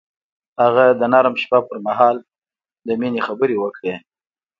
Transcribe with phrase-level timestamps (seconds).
[0.61, 2.15] هغه د نرم شپه پر مهال
[2.87, 3.93] د مینې خبرې وکړې.